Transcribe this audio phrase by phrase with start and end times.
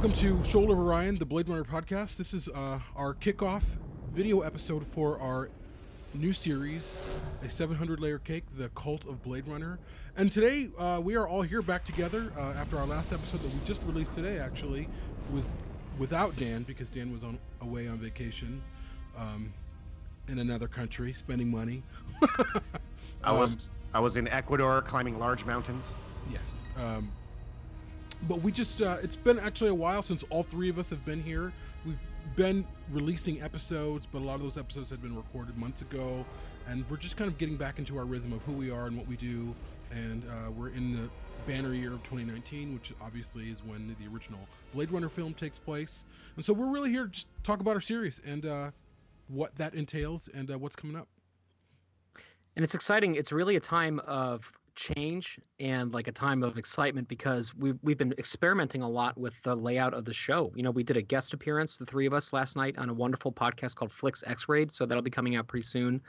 [0.00, 2.16] Welcome to Shoulder of Orion, the Blade Runner podcast.
[2.16, 3.64] This is uh, our kickoff
[4.14, 5.50] video episode for our
[6.14, 6.98] new series,
[7.44, 9.78] a 700 layer cake, the cult of Blade Runner.
[10.16, 13.52] And today uh, we are all here back together uh, after our last episode that
[13.52, 14.38] we just released today.
[14.38, 14.88] Actually,
[15.30, 15.54] was
[15.98, 18.62] without Dan because Dan was on away on vacation
[19.18, 19.52] um,
[20.28, 21.82] in another country, spending money.
[23.22, 25.94] I was I was in Ecuador climbing large mountains.
[26.32, 26.62] Yes.
[26.78, 27.12] Um,
[28.28, 31.04] but we just, uh, it's been actually a while since all three of us have
[31.04, 31.52] been here.
[31.86, 31.98] We've
[32.36, 36.24] been releasing episodes, but a lot of those episodes had been recorded months ago.
[36.68, 38.96] And we're just kind of getting back into our rhythm of who we are and
[38.96, 39.54] what we do.
[39.90, 41.08] And uh, we're in the
[41.46, 44.40] banner year of 2019, which obviously is when the original
[44.74, 46.04] Blade Runner film takes place.
[46.36, 48.70] And so we're really here to just talk about our series and uh,
[49.28, 51.08] what that entails and uh, what's coming up.
[52.56, 53.14] And it's exciting.
[53.14, 57.98] It's really a time of change and like a time of excitement because we've we've
[57.98, 60.50] been experimenting a lot with the layout of the show.
[60.56, 62.94] You know, we did a guest appearance, the three of us, last night on a
[62.94, 66.00] wonderful podcast called Flicks X-Rayed, so that'll be coming out pretty soon.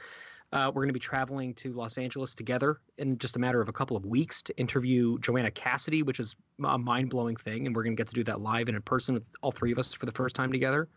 [0.53, 3.69] Uh, we're going to be traveling to Los Angeles together in just a matter of
[3.69, 7.75] a couple of weeks to interview Joanna Cassidy, which is a mind blowing thing, and
[7.75, 9.79] we're going to get to do that live and in person with all three of
[9.79, 10.89] us for the first time together.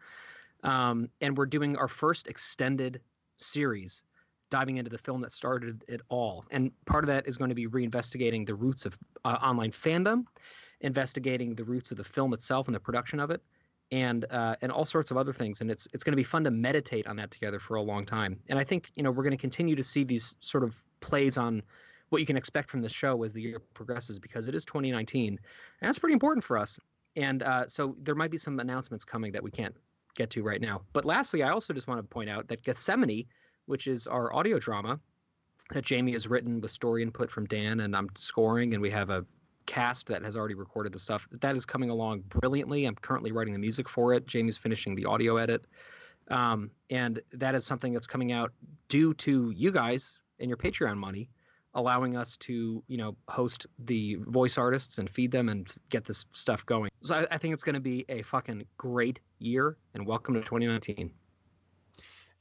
[0.65, 3.01] Um, and we're doing our first extended
[3.37, 4.03] series
[4.51, 6.45] diving into the film that started it all.
[6.51, 10.25] And part of that is going to be reinvestigating the roots of uh, online fandom,
[10.81, 13.43] investigating the roots of the film itself and the production of it,
[13.91, 15.61] and uh, and all sorts of other things.
[15.61, 18.05] And it's it's going to be fun to meditate on that together for a long
[18.05, 18.39] time.
[18.49, 21.37] And I think you know we're going to continue to see these sort of plays
[21.37, 21.63] on
[22.11, 25.29] what you can expect from the show as the year progresses because it is 2019,
[25.29, 25.39] and
[25.81, 26.79] that's pretty important for us.
[27.17, 29.75] And uh, so there might be some announcements coming that we can't
[30.15, 30.83] get to right now.
[30.93, 33.27] But lastly, I also just want to point out that Gethsemane
[33.67, 34.99] which is our audio drama
[35.71, 39.11] that Jamie has written with story input from Dan, and I'm scoring, and we have
[39.11, 39.25] a
[39.67, 41.27] cast that has already recorded the stuff.
[41.33, 42.85] That is coming along brilliantly.
[42.85, 44.27] I'm currently writing the music for it.
[44.27, 45.67] Jamie's finishing the audio edit.
[46.29, 48.53] Um, and that is something that's coming out
[48.89, 51.31] due to you guys and your Patreon money,
[51.75, 56.25] allowing us to, you know, host the voice artists and feed them and get this
[56.33, 56.91] stuff going.
[57.03, 59.77] So I, I think it's going to be a fucking great year.
[59.95, 61.11] And welcome to 2019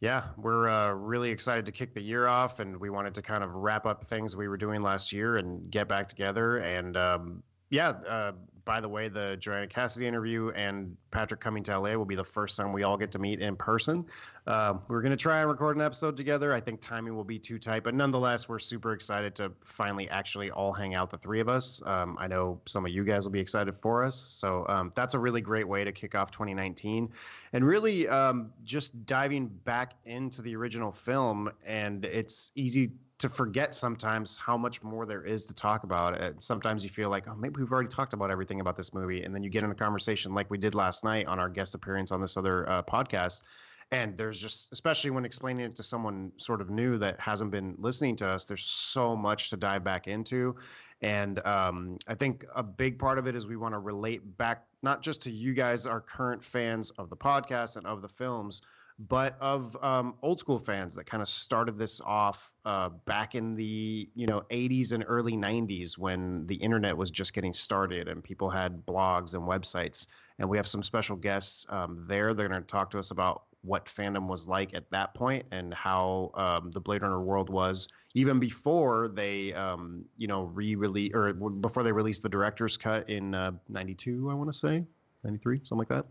[0.03, 3.41] yeah, we're uh, really excited to kick the year off, and we wanted to kind
[3.41, 6.57] of wrap up things we were doing last year and get back together.
[6.57, 8.33] And um, yeah, uh,
[8.65, 12.23] by the way, the Joanna Cassidy interview and Patrick coming to LA will be the
[12.23, 14.05] first time we all get to meet in person.
[14.47, 16.53] Uh, we're going to try and record an episode together.
[16.53, 20.51] I think timing will be too tight, but nonetheless, we're super excited to finally actually
[20.51, 21.81] all hang out, the three of us.
[21.85, 24.15] Um, I know some of you guys will be excited for us.
[24.15, 27.09] So um, that's a really great way to kick off 2019
[27.53, 31.51] and really um, just diving back into the original film.
[31.65, 36.43] And it's easy to forget sometimes how much more there is to talk about.
[36.43, 39.33] sometimes you feel like, oh, maybe we've already talked about everything about this movie, and
[39.33, 42.11] then you get in a conversation like we did last night on our guest appearance
[42.11, 43.43] on this other uh, podcast.
[43.91, 47.75] And there's just, especially when explaining it to someone sort of new that hasn't been
[47.77, 50.57] listening to us, there's so much to dive back into.
[51.01, 54.65] And um, I think a big part of it is we want to relate back,
[54.81, 58.63] not just to you guys, our current fans of the podcast and of the films,
[58.99, 63.55] but of um, old school fans that kind of started this off uh, back in
[63.55, 68.23] the you know 80s and early 90s when the internet was just getting started and
[68.23, 70.07] people had blogs and websites.
[70.39, 72.33] And we have some special guests um, there.
[72.33, 75.73] They're going to talk to us about what fandom was like at that point and
[75.73, 81.33] how um, the Blade Runner world was even before they, um, you know, re-release or
[81.33, 84.29] before they released the director's cut in uh, '92.
[84.29, 84.83] I want to say
[85.23, 86.05] '93, something like that.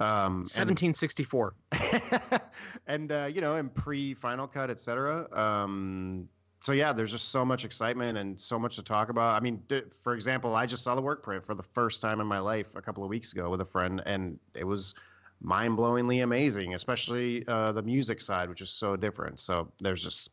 [0.00, 1.54] Um, 1764.
[1.72, 2.40] And,
[2.86, 5.28] and uh, you know, and pre Final Cut, etc.
[5.32, 6.28] Um,
[6.62, 9.36] so yeah, there's just so much excitement and so much to talk about.
[9.36, 12.20] I mean, th- for example, I just saw the work print for the first time
[12.20, 14.94] in my life a couple of weeks ago with a friend, and it was
[15.42, 19.40] mind-blowingly amazing, especially uh, the music side, which is so different.
[19.40, 20.30] So there's just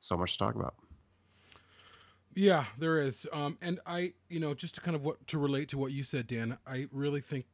[0.00, 0.74] so much to talk about.
[2.34, 3.26] Yeah, there is.
[3.32, 6.02] Um, and I, you know, just to kind of what to relate to what you
[6.02, 7.46] said, Dan, I really think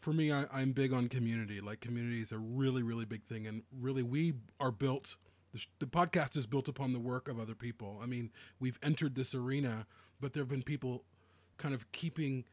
[0.00, 1.60] for me, I, am big on community.
[1.60, 5.16] Like community is a really, really big thing, and really we are built.
[5.52, 8.00] The, the, podcast is built upon the work of other people.
[8.02, 9.86] I mean, we've entered this arena,
[10.20, 11.04] but there have been people
[11.58, 12.44] kind of keeping,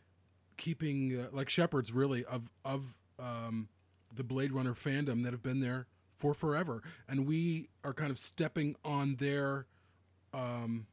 [0.57, 3.69] keeping uh, like shepherds, really of of um,
[4.13, 8.17] the Blade Runner fandom that have been there for forever, and we are kind of
[8.17, 9.67] stepping on their.
[10.33, 10.87] Um,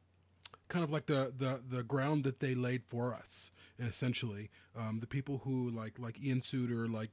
[0.67, 5.07] kind of like the the the ground that they laid for us essentially um, the
[5.07, 7.11] people who like like ian suter like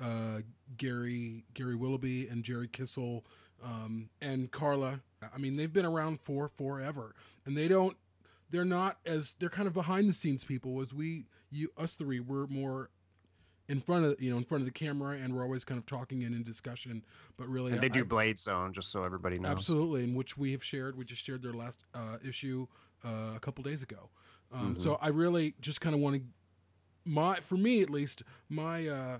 [0.00, 0.40] uh,
[0.76, 3.24] gary gary willoughby and jerry kissel
[3.64, 5.00] um, and carla
[5.34, 7.14] i mean they've been around for forever
[7.46, 7.96] and they don't
[8.50, 12.20] they're not as they're kind of behind the scenes people as we you us three
[12.20, 12.90] we're more
[13.68, 15.86] in front of you know in front of the camera, and we're always kind of
[15.86, 17.02] talking and in discussion.
[17.38, 19.52] But really, And they I- do Blade Zone, just so everybody knows.
[19.52, 20.98] Absolutely, in which we have shared.
[20.98, 22.66] We just shared their last uh, issue
[23.04, 24.10] uh, a couple days ago.
[24.52, 24.80] Um, Mhm.
[24.80, 26.22] So I really just kind of want to,
[27.04, 29.18] my for me at least, my uh,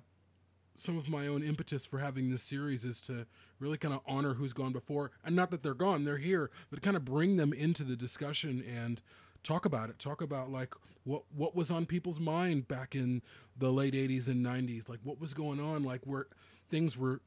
[0.76, 3.26] some of my own impetus for having this series is to
[3.60, 6.82] really kind of honor who's gone before, and not that they're gone, they're here, but
[6.82, 9.00] kind of bring them into the discussion and
[9.42, 9.98] talk about it.
[9.98, 13.22] Talk about like what what was on people's mind back in
[13.56, 16.26] the late '80s and '90s, like what was going on, like where
[16.68, 17.20] things were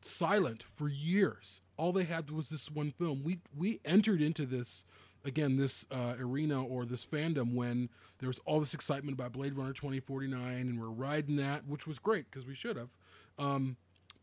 [0.00, 1.60] silent for years.
[1.76, 3.22] All they had was this one film.
[3.22, 4.84] We we entered into this
[5.26, 9.54] again this uh, arena or this fandom when there was all this excitement about Blade
[9.54, 12.90] Runner 2049, and we're riding that, which was great because we should have.
[13.38, 13.76] Um,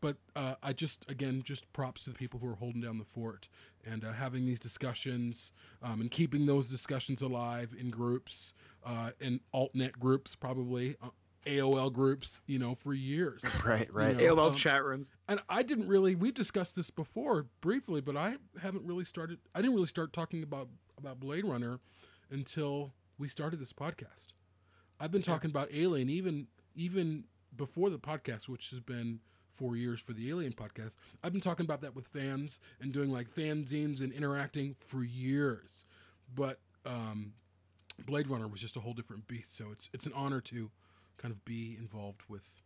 [0.04, 3.06] but uh, I just again just props to the people who are holding down the
[3.06, 3.48] fort
[3.86, 8.54] and uh, having these discussions um, and keeping those discussions alive in groups
[8.86, 11.08] uh, in altnet groups probably uh,
[11.46, 14.18] AOL groups you know for years Right, right.
[14.18, 15.10] know, AOL um, chat rooms.
[15.30, 19.62] and I didn't really we discussed this before briefly, but I haven't really started I
[19.62, 20.68] didn't really start talking about
[21.04, 21.80] about Blade Runner
[22.32, 24.28] until we started this podcast.
[25.00, 29.20] I've been talking about Alien even even before the podcast, which has been
[29.54, 30.96] four years for the Alien podcast.
[31.24, 35.86] I've been talking about that with fans and doing like fanzines and interacting for years.
[36.34, 37.34] But um,
[38.06, 40.72] Blade Runner was just a whole different beast, so it's it's an honor to
[41.18, 42.63] kind of be involved with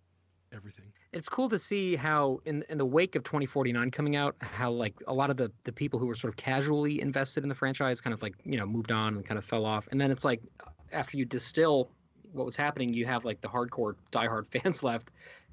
[0.53, 0.85] everything.
[1.13, 4.95] It's cool to see how in in the wake of 2049 coming out, how like
[5.07, 8.01] a lot of the the people who were sort of casually invested in the franchise
[8.01, 10.25] kind of like you know moved on and kind of fell off, and then it's
[10.25, 11.89] like uh, after you distill
[12.33, 15.11] what was happening, you have like the hardcore diehard fans left,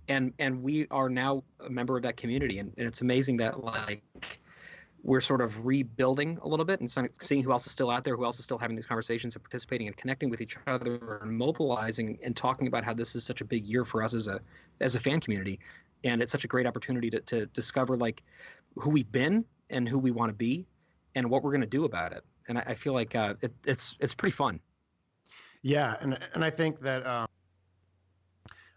[0.08, 3.62] and and we are now a member of that community, and, and it's amazing that
[3.62, 4.40] like
[5.04, 6.90] we're sort of rebuilding a little bit and
[7.20, 9.44] seeing who else is still out there, who else is still having these conversations and
[9.44, 13.42] participating and connecting with each other and mobilizing and talking about how this is such
[13.42, 14.40] a big year for us as a
[14.80, 15.60] as a fan community,
[16.04, 18.22] and it's such a great opportunity to to discover like
[18.76, 20.66] who we've been and who we want to be,
[21.14, 22.24] and what we're going to do about it.
[22.48, 24.58] And I, I feel like uh, it, it's it's pretty fun.
[25.60, 27.26] Yeah, and and I think that um,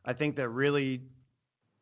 [0.04, 1.04] I think that really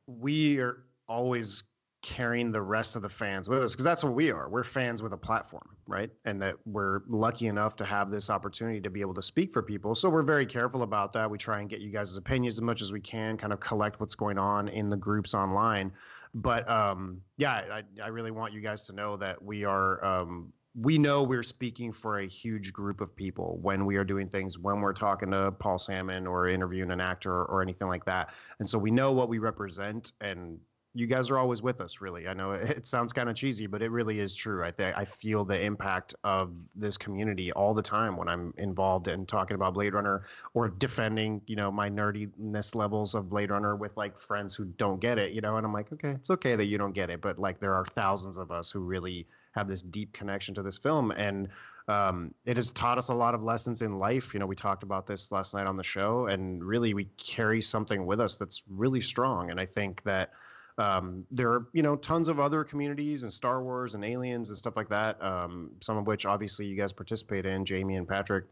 [0.05, 1.63] we are always
[2.05, 4.47] carrying the rest of the fans with us because that's what we are.
[4.47, 6.11] We're fans with a platform, right?
[6.23, 9.63] And that we're lucky enough to have this opportunity to be able to speak for
[9.63, 9.95] people.
[9.95, 11.29] So we're very careful about that.
[11.31, 13.99] We try and get you guys' opinions as much as we can, kind of collect
[13.99, 15.91] what's going on in the groups online.
[16.35, 20.53] But um, yeah, I, I really want you guys to know that we are um,
[20.79, 24.59] we know we're speaking for a huge group of people when we are doing things,
[24.59, 28.31] when we're talking to Paul Sammon or interviewing an actor or anything like that.
[28.59, 30.59] And so we know what we represent and
[30.95, 32.27] you guys are always with us really.
[32.27, 34.63] I know it sounds kind of cheesy, but it really is true.
[34.63, 39.09] I think I feel the impact of this community all the time when I'm involved
[39.09, 43.75] in talking about Blade Runner or defending, you know, my nerdiness levels of Blade Runner
[43.75, 46.55] with like friends who don't get it, you know, and I'm like, okay, it's okay
[46.55, 49.67] that you don't get it, but like there are thousands of us who really have
[49.67, 51.49] this deep connection to this film and
[51.87, 54.83] um, it has taught us a lot of lessons in life you know we talked
[54.83, 58.63] about this last night on the show and really we carry something with us that's
[58.69, 60.31] really strong and i think that
[60.77, 64.57] um, there are you know tons of other communities and star wars and aliens and
[64.57, 68.45] stuff like that um, some of which obviously you guys participate in jamie and patrick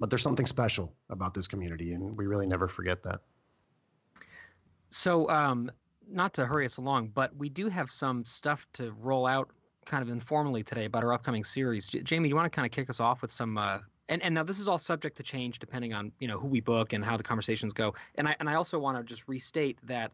[0.00, 3.20] but there's something special about this community and we really never forget that
[4.90, 5.70] So, um,
[6.08, 9.50] not to hurry us along, but we do have some stuff to roll out
[9.86, 11.88] kind of informally today about our upcoming series.
[11.88, 13.58] J- Jamie, you want to kind of kick us off with some?
[13.58, 13.78] Uh,
[14.08, 16.60] and and now this is all subject to change depending on you know who we
[16.60, 17.94] book and how the conversations go.
[18.16, 20.12] And I and I also want to just restate that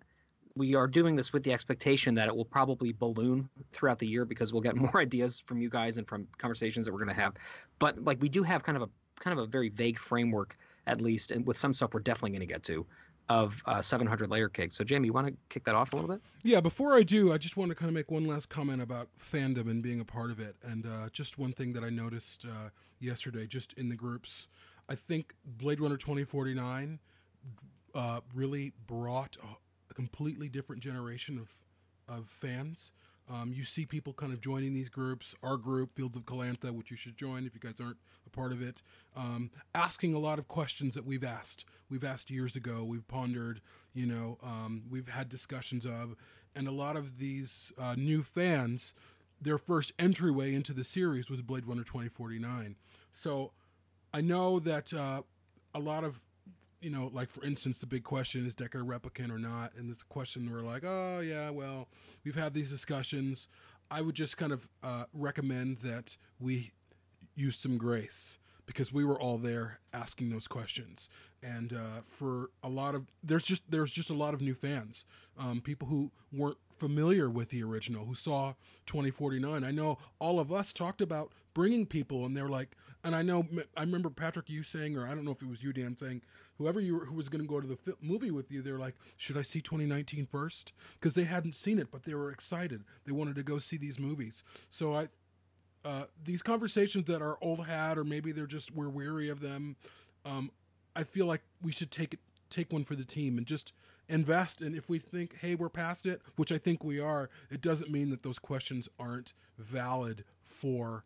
[0.57, 4.25] we are doing this with the expectation that it will probably balloon throughout the year
[4.25, 7.21] because we'll get more ideas from you guys and from conversations that we're going to
[7.21, 7.35] have.
[7.78, 8.88] But like we do have kind of a
[9.21, 12.40] kind of a very vague framework at least, and with some stuff we're definitely going
[12.40, 12.87] to get to
[13.28, 14.73] of uh, 700 layer cake.
[14.73, 16.21] So Jamie, you want to kick that off a little bit?
[16.42, 19.09] Yeah, before I do, I just want to kind of make one last comment about
[19.25, 20.57] fandom and being a part of it.
[20.64, 24.49] And uh, just one thing that I noticed uh, yesterday, just in the groups,
[24.88, 26.99] I think Blade Runner 2049
[27.95, 29.37] uh, really brought
[30.00, 31.50] completely different generation of,
[32.09, 32.90] of fans.
[33.30, 36.90] Um, you see people kind of joining these groups, our group, Fields of Calantha, which
[36.90, 38.80] you should join if you guys aren't a part of it,
[39.14, 41.66] um, asking a lot of questions that we've asked.
[41.90, 43.61] We've asked years ago, we've pondered,
[43.92, 46.16] you know, um, we've had discussions of,
[46.57, 48.95] and a lot of these uh, new fans,
[49.38, 52.75] their first entryway into the series was Blade Runner 2049.
[53.12, 53.52] So
[54.14, 55.23] I know that uh,
[55.75, 56.21] a lot of
[56.81, 59.73] you know, like for instance, the big question is Deckard a replicant or not?
[59.77, 61.89] And this question we're like, oh yeah, well,
[62.25, 63.49] we've had these discussions.
[63.91, 66.73] I would just kind of uh, recommend that we
[67.35, 68.39] use some grace.
[68.67, 71.09] because we were all there asking those questions.
[71.43, 75.05] And uh, for a lot of there's just there's just a lot of new fans,
[75.39, 78.55] um, people who weren't familiar with the original, who saw
[78.87, 79.65] 2049.
[79.65, 82.71] I know all of us talked about bringing people, and they're like,
[83.02, 85.62] and I know I remember Patrick you saying, or I don't know if it was
[85.62, 86.23] you Dan saying,
[86.59, 88.78] whoever you were, who was going to go to the fi- movie with you, they're
[88.78, 90.73] like, should I see 2019 first?
[90.95, 92.85] Because they hadn't seen it, but they were excited.
[93.07, 94.42] They wanted to go see these movies.
[94.71, 95.09] So I
[95.85, 99.76] uh, these conversations that are old hat or maybe they're just we're weary of them
[100.25, 100.50] um,
[100.95, 103.73] i feel like we should take it take one for the team and just
[104.09, 107.61] invest and if we think hey we're past it which i think we are it
[107.61, 111.04] doesn't mean that those questions aren't valid for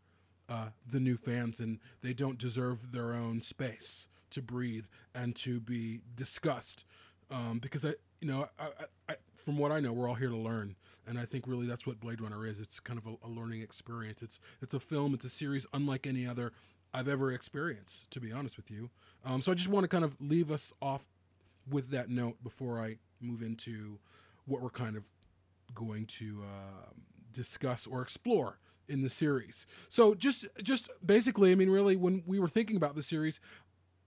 [0.48, 5.60] uh, the new fans and they don't deserve their own space to breathe and to
[5.60, 6.84] be discussed
[7.30, 10.28] um, because i you know I, I, I, from what i know we're all here
[10.28, 12.58] to learn and I think really that's what Blade Runner is.
[12.58, 14.22] It's kind of a, a, learning experience.
[14.22, 15.14] It's it's a film.
[15.14, 16.52] It's a series unlike any other
[16.92, 18.10] I've ever experienced.
[18.12, 18.90] To be honest with you,
[19.24, 21.06] um, so I just want to kind of leave us off
[21.68, 23.98] with that note before I move into
[24.46, 25.04] what we're kind of
[25.74, 26.90] going to uh,
[27.32, 29.66] discuss or explore in the series.
[29.88, 33.40] So just just basically, I mean, really, when we were thinking about the series,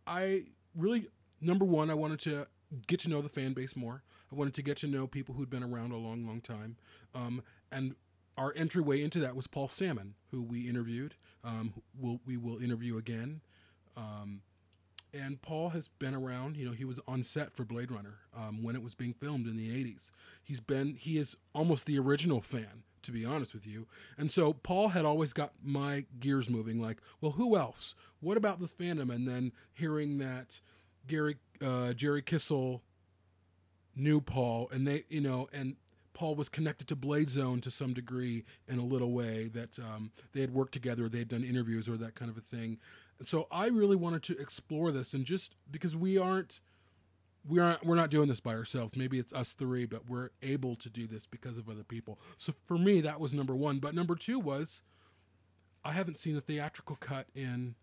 [0.06, 0.44] I
[0.76, 1.08] really
[1.42, 2.48] number one, I wanted to
[2.88, 4.04] get to know the fan base more.
[4.32, 6.78] I wanted to get to know people who'd been around a long, long time.
[7.16, 7.42] Um,
[7.72, 7.96] and
[8.38, 11.16] our entryway into that was Paul Sammon, who we interviewed.
[11.44, 13.42] Um, we'll, we will interview again.
[13.96, 14.42] Um,
[15.14, 16.58] and Paul has been around.
[16.58, 19.48] You know, he was on set for Blade Runner um, when it was being filmed
[19.48, 20.12] in the '80s.
[20.44, 23.88] He's been he is almost the original fan, to be honest with you.
[24.18, 26.80] And so Paul had always got my gears moving.
[26.80, 27.96] Like, well, who else?
[28.20, 29.14] What about this fandom?
[29.14, 30.60] And then hearing that
[31.08, 32.84] Gary uh, Jerry Kissel
[33.96, 35.76] knew Paul, and they, you know, and
[36.14, 40.12] Paul was connected to Blade Zone to some degree in a little way that um,
[40.34, 42.78] they had worked together, they had done interviews or that kind of a thing.
[43.20, 46.60] And so I really wanted to explore this, and just because we aren't,
[47.48, 48.96] we aren't, we're not doing this by ourselves.
[48.96, 52.20] Maybe it's us three, but we're able to do this because of other people.
[52.38, 53.80] So for me, that was number one.
[53.80, 54.82] But number two was,
[55.84, 57.76] I haven't seen a theatrical cut in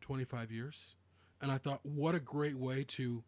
[0.00, 0.94] 25 years,
[1.40, 3.22] and I thought, what a great way to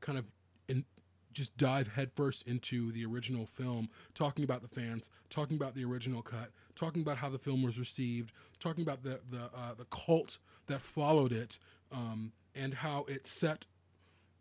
[0.00, 0.26] kind of
[0.68, 0.84] in,
[1.32, 6.22] just dive headfirst into the original film, talking about the fans, talking about the original
[6.22, 10.38] cut, talking about how the film was received, talking about the the uh, the cult
[10.66, 11.58] that followed it,
[11.92, 13.66] um, and how it set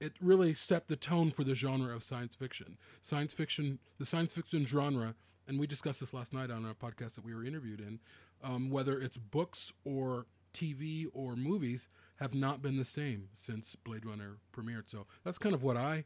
[0.04, 2.78] it really set the tone for the genre of science fiction.
[3.02, 5.16] Science fiction, the science fiction genre,
[5.48, 8.00] and we discussed this last night on our podcast that we were interviewed in.
[8.44, 14.06] Um, whether it's books or TV or movies, have not been the same since Blade
[14.06, 14.90] Runner premiered.
[14.90, 16.04] So that's kind of what I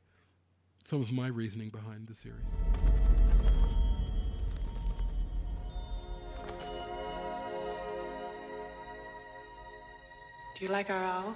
[0.84, 2.46] some of my reasoning behind the series.
[10.56, 11.36] Do you like our owl?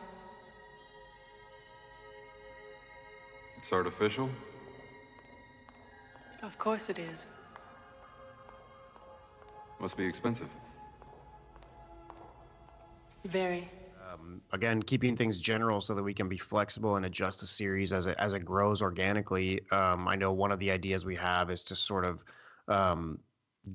[3.62, 4.30] It's artificial?
[6.42, 7.28] Of course it is.
[9.80, 10.50] Must be expensive.
[13.24, 13.70] Very.
[14.12, 17.94] Um, again, keeping things general so that we can be flexible and adjust the series
[17.94, 19.62] as it as it grows organically.
[19.72, 22.24] Um, I know one of the ideas we have is to sort of
[22.68, 23.20] um,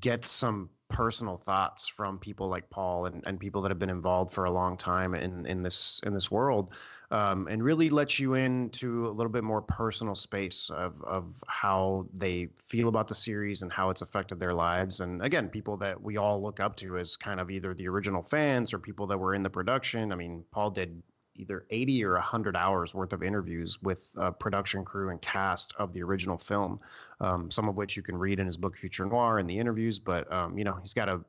[0.00, 4.32] get some personal thoughts from people like Paul and, and people that have been involved
[4.32, 6.70] for a long time in in this in this world
[7.10, 12.06] um, and really lets you into a little bit more personal space of, of how
[12.12, 15.00] they feel about the series and how it's affected their lives.
[15.00, 18.22] And again, people that we all look up to as kind of either the original
[18.22, 20.12] fans or people that were in the production.
[20.12, 21.02] I mean, Paul did
[21.38, 25.92] either 80 or 100 hours worth of interviews with uh, production crew and cast of
[25.92, 26.80] the original film,
[27.20, 29.98] um, some of which you can read in his book Future Noir and the interviews.
[29.98, 31.20] But, um, you know, he's got a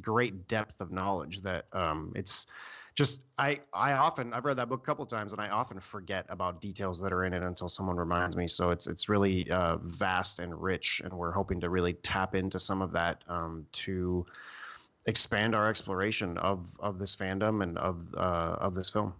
[0.00, 2.46] great depth of knowledge that um, it's
[2.94, 6.26] just I I often I've read that book a couple times and I often forget
[6.28, 8.46] about details that are in it until someone reminds me.
[8.46, 12.58] So it's it's really uh, vast and rich, and we're hoping to really tap into
[12.60, 14.24] some of that um, to
[15.06, 19.12] expand our exploration of of this fandom and of uh, of this film.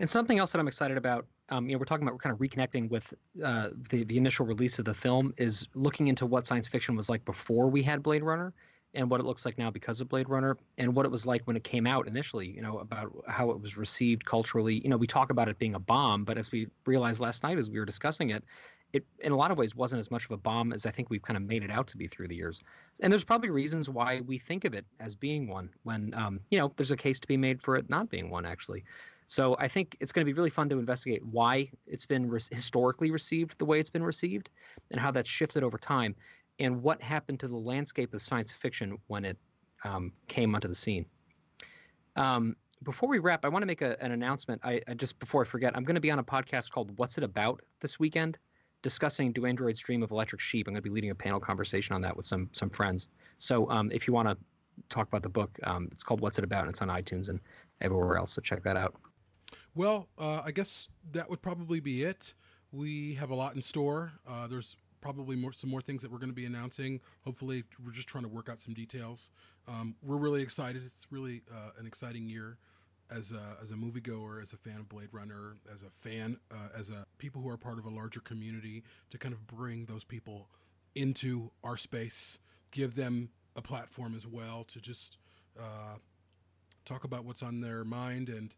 [0.00, 2.32] And something else that I'm excited about, um, you know, we're talking about we're kind
[2.32, 6.46] of reconnecting with uh, the the initial release of the film is looking into what
[6.46, 8.52] science fiction was like before we had Blade Runner
[8.94, 11.42] and what it looks like now because of Blade Runner and what it was like
[11.44, 14.80] when it came out initially, you know, about how it was received culturally.
[14.82, 17.58] You know, we talk about it being a bomb, but as we realized last night
[17.58, 18.42] as we were discussing it,
[18.92, 21.10] it in a lot of ways wasn't as much of a bomb as I think
[21.10, 22.62] we've kind of made it out to be through the years.
[23.00, 26.58] And there's probably reasons why we think of it as being one when, um, you
[26.58, 28.84] know, there's a case to be made for it not being one, actually.
[29.26, 32.40] So I think it's going to be really fun to investigate why it's been re-
[32.50, 34.50] historically received the way it's been received
[34.90, 36.14] and how that's shifted over time
[36.60, 39.36] and what happened to the landscape of science fiction when it
[39.84, 41.04] um, came onto the scene.
[42.14, 44.60] Um, before we wrap, I want to make a, an announcement.
[44.64, 47.18] I, I just before I forget, I'm going to be on a podcast called "What's
[47.18, 48.38] It About" this weekend,
[48.82, 51.94] discussing "Do Androids Dream of Electric Sheep?" I'm going to be leading a panel conversation
[51.94, 53.08] on that with some some friends.
[53.38, 54.36] So um, if you want to
[54.88, 57.40] talk about the book, um, it's called "What's It About" and it's on iTunes and
[57.80, 58.32] everywhere else.
[58.32, 58.94] So check that out.
[59.76, 62.32] Well, uh, I guess that would probably be it.
[62.72, 64.12] We have a lot in store.
[64.26, 67.02] Uh, there's probably more some more things that we're going to be announcing.
[67.26, 69.30] Hopefully, we're just trying to work out some details.
[69.68, 70.82] Um, we're really excited.
[70.86, 72.56] It's really uh, an exciting year
[73.10, 76.68] as a, as a moviegoer, as a fan of Blade Runner, as a fan, uh,
[76.74, 80.04] as a people who are part of a larger community to kind of bring those
[80.04, 80.48] people
[80.94, 82.38] into our space,
[82.70, 85.18] give them a platform as well to just
[85.60, 85.96] uh,
[86.86, 88.54] talk about what's on their mind and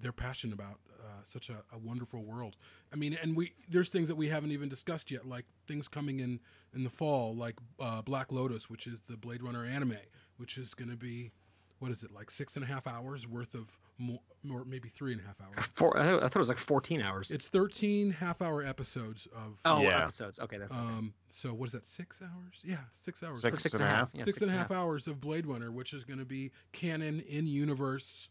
[0.00, 2.56] they're passionate about uh, such a, a, wonderful world.
[2.92, 6.20] I mean, and we there's things that we haven't even discussed yet, like things coming
[6.20, 6.40] in
[6.74, 9.96] in the fall, like uh, Black Lotus, which is the Blade Runner anime,
[10.36, 11.32] which is going to be
[11.78, 15.12] what is it like six and a half hours worth of more, more maybe three
[15.12, 15.64] and a half hours.
[15.74, 17.30] Four, I thought it was like 14 hours.
[17.30, 19.60] It's 13 half hour episodes of.
[19.64, 20.02] Oh, yeah.
[20.02, 20.38] episodes.
[20.40, 20.80] Okay, that's okay.
[20.80, 21.84] Um, so what is that?
[21.84, 22.60] Six hours?
[22.64, 23.40] Yeah, six hours.
[23.40, 24.10] Six, six and a half.
[24.12, 26.52] Yeah, six, six and a half hours of Blade Runner, which is going to be
[26.72, 28.28] canon in universe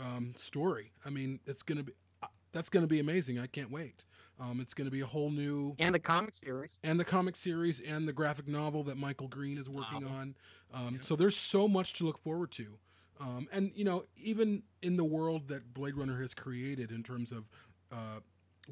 [0.00, 0.92] um, story.
[1.04, 1.92] I mean, it's going to be
[2.22, 3.38] uh, that's to be amazing.
[3.38, 4.04] I can't wait.
[4.40, 7.36] Um, it's going to be a whole new and the comic series and the comic
[7.36, 10.16] series and the graphic novel that Michael Green is working wow.
[10.18, 10.34] on.
[10.72, 12.78] Um, So there's so much to look forward to.
[13.20, 17.32] Um, and you know, even in the world that Blade Runner has created in terms
[17.32, 17.44] of
[17.92, 18.20] uh,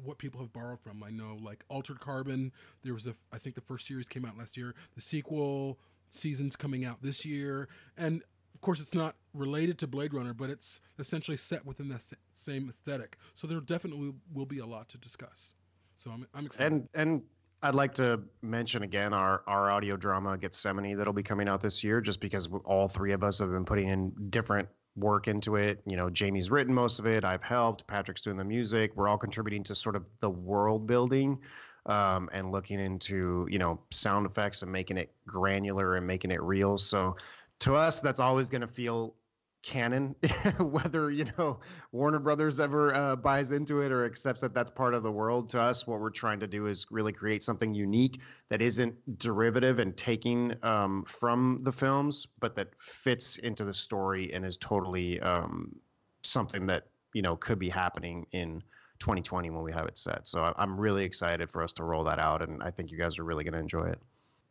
[0.03, 2.51] what people have borrowed from, I know like Altered Carbon.
[2.83, 4.73] There was a, I think the first series came out last year.
[4.95, 5.77] The sequel
[6.09, 10.49] seasons coming out this year, and of course, it's not related to Blade Runner, but
[10.49, 12.01] it's essentially set within the
[12.31, 13.17] same aesthetic.
[13.35, 15.53] So there definitely will be a lot to discuss.
[15.95, 16.71] So I'm, I'm excited.
[16.73, 17.21] And and
[17.61, 21.83] I'd like to mention again our our audio drama Gethsemane that'll be coming out this
[21.83, 25.81] year, just because all three of us have been putting in different work into it.
[25.85, 27.23] You know, Jamie's written most of it.
[27.23, 27.85] I've helped.
[27.87, 28.91] Patrick's doing the music.
[28.95, 31.39] We're all contributing to sort of the world building
[31.85, 36.41] um, and looking into you know sound effects and making it granular and making it
[36.41, 36.77] real.
[36.77, 37.17] So
[37.59, 39.15] to us, that's always going to feel
[39.61, 40.15] canon
[40.59, 41.59] whether you know
[41.91, 45.49] warner brothers ever uh, buys into it or accepts that that's part of the world.
[45.49, 49.79] To us what we're trying to do is really create something unique that isn't derivative
[49.79, 55.19] and taking um, from the films but that fits into the story and is totally
[55.19, 55.75] um,
[56.23, 58.63] something that you know could be happening in
[58.99, 60.27] 2020 when we have it set.
[60.27, 63.19] So i'm really excited for us to roll that out and i think you guys
[63.19, 63.99] are really going to enjoy it.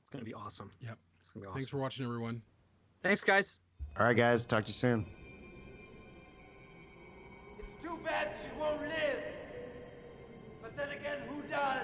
[0.01, 0.71] It's going to be awesome.
[0.81, 0.99] Yep.
[1.21, 2.43] It's going to be awesome thanks for watching everyone
[3.03, 3.61] thanks guys
[3.99, 4.47] all right, guys.
[4.47, 5.05] Talk to you soon.
[7.59, 9.23] It's too bad she won't live.
[10.63, 11.83] But then again, who does?